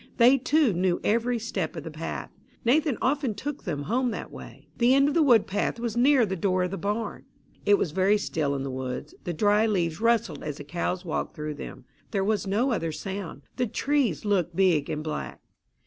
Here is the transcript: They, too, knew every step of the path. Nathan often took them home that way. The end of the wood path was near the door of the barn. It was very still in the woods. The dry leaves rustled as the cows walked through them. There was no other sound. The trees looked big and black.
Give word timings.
They, 0.17 0.39
too, 0.39 0.73
knew 0.73 0.99
every 1.03 1.37
step 1.37 1.75
of 1.75 1.83
the 1.83 1.91
path. 1.91 2.31
Nathan 2.65 2.97
often 3.03 3.35
took 3.35 3.65
them 3.65 3.83
home 3.83 4.09
that 4.09 4.31
way. 4.31 4.67
The 4.79 4.95
end 4.95 5.07
of 5.07 5.13
the 5.13 5.21
wood 5.21 5.45
path 5.45 5.79
was 5.79 5.95
near 5.95 6.25
the 6.25 6.35
door 6.35 6.63
of 6.63 6.71
the 6.71 6.77
barn. 6.79 7.25
It 7.67 7.77
was 7.77 7.91
very 7.91 8.17
still 8.17 8.55
in 8.55 8.63
the 8.63 8.71
woods. 8.71 9.13
The 9.25 9.33
dry 9.33 9.67
leaves 9.67 10.01
rustled 10.01 10.41
as 10.41 10.57
the 10.57 10.63
cows 10.63 11.05
walked 11.05 11.35
through 11.35 11.53
them. 11.53 11.85
There 12.09 12.23
was 12.23 12.47
no 12.47 12.71
other 12.71 12.91
sound. 12.91 13.43
The 13.57 13.67
trees 13.67 14.25
looked 14.25 14.55
big 14.55 14.89
and 14.89 15.03
black. 15.03 15.39